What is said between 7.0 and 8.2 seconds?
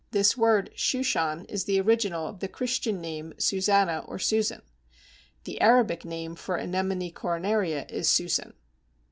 coronaria is